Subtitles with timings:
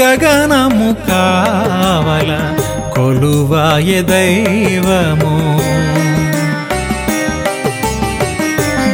[0.00, 2.54] గగనము కావల
[2.94, 5.34] కొలువాయ దైవము.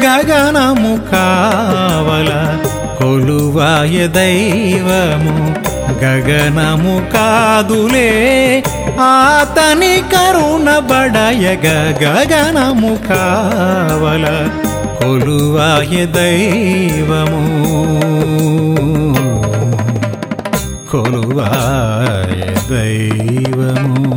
[0.05, 2.59] గగనము కావల
[2.99, 5.55] కొలువాయ దైవము.
[6.05, 8.11] గగనము కాదులే
[9.01, 11.67] ఆతని కరుణ బడయగ
[12.05, 14.49] గగనము కావల
[15.03, 17.41] కొలువాయ దైవము.
[20.93, 22.41] కొలువాయ
[22.71, 24.10] దైవము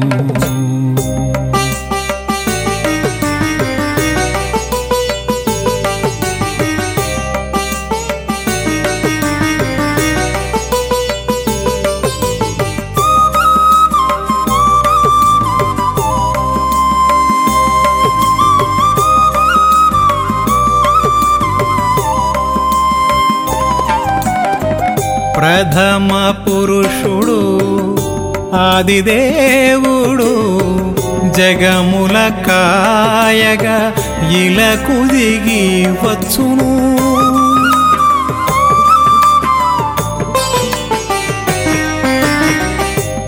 [25.43, 26.09] ప్రథమ
[26.45, 27.39] పురుషుడు
[28.57, 30.29] ఆదిదేవుడు
[31.37, 33.77] జగముల కాయగా
[34.37, 35.63] ఇలా కుదిగి
[36.03, 36.69] వచ్చును.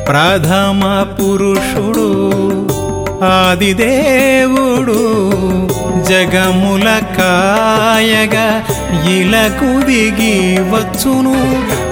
[0.03, 0.81] ప్రథమ
[1.19, 2.07] పురుషుడు
[3.25, 4.99] ఆదిదేవుడు
[6.09, 8.63] జగముల కాయగా
[9.09, 11.35] ఇలకు దిగి వచ్చును.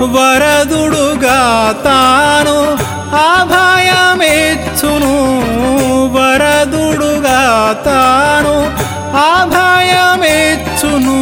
[0.01, 2.77] వరదుడుగా తాను
[3.15, 5.13] అభయమెచ్చును
[6.13, 8.55] వరదుడుగా తాను
[9.17, 11.19] అభయమెచ్చును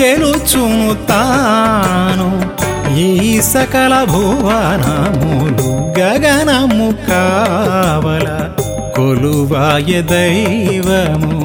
[0.00, 2.54] గెలుచును తాను.
[2.98, 8.50] ఈ సకల భువనములు గగనము కావల.
[8.96, 11.43] కొలువాయ దైవము.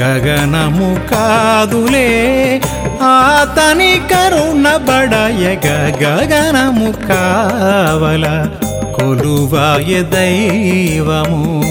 [0.00, 2.60] గగనము కాదులే.
[3.02, 5.68] ఆతని కరుణ బడయగ
[6.04, 8.48] గగనము కావల.
[8.96, 11.64] కొలువాయ దైవము.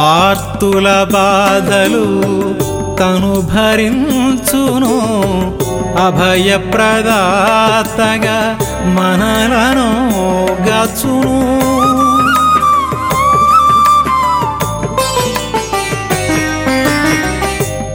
[0.00, 2.06] ఆర్తుల బాధలు
[2.98, 4.94] తను భరించును.
[6.06, 8.38] అభయప్రదాతగా
[8.84, 9.88] మనలను
[10.62, 11.36] గచును.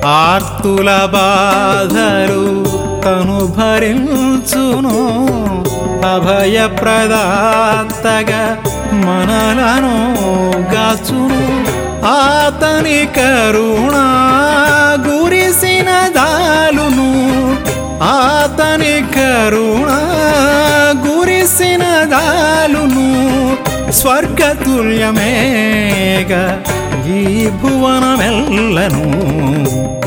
[0.07, 2.45] ఆర్తుల బాధలు
[3.03, 4.97] తను భరించును.
[6.15, 8.43] అభయప్రదాతగా
[8.93, 9.95] మనలను
[12.63, 13.95] అతని కరుణ
[15.05, 17.07] గురిసిన దాలును
[18.07, 19.87] అతని కరుణ
[21.05, 23.07] గురిసిన దాలును
[23.99, 25.21] స్వర్గతుల్యమేగ
[27.15, 27.23] ఈ
[27.61, 29.07] భువనమెల్లను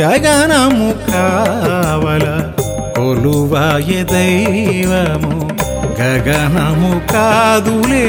[0.01, 2.27] గగనము కావల
[2.97, 5.35] కొలువాయ దైవము
[6.01, 8.09] గగనము కాదులే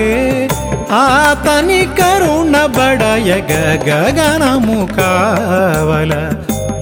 [0.96, 3.52] ఆతని కరుణ బడయగ
[3.88, 6.14] గగనము కావల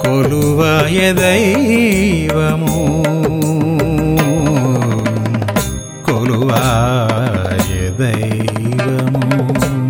[0.01, 0.61] కొలువ
[1.21, 3.03] దైవము.
[6.05, 6.51] కొలువ
[7.99, 9.82] దైవము.